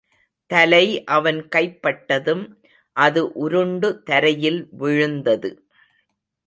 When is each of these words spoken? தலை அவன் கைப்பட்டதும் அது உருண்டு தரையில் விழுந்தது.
தலை 0.51 0.85
அவன் 1.07 1.39
கைப்பட்டதும் 1.55 2.43
அது 2.97 3.23
உருண்டு 3.33 4.03
தரையில் 4.03 4.61
விழுந்தது. 4.71 5.51